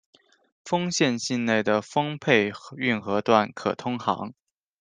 [0.65, 4.33] 丰县境内的丰沛运河段可通航。